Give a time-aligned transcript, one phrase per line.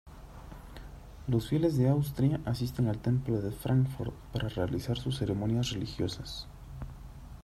[1.27, 6.47] Los fieles de Austria asisten al Templo de Fráncfort para realizar sus ceremonias religiosas.